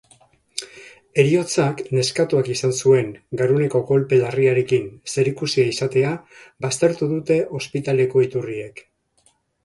[1.23, 3.11] Heriotzak neskatoak izan zuen
[3.41, 6.13] garuneko kolpe larriarekin zerikusia izatea
[6.67, 8.83] baztertu dute ospitaleko iturriek.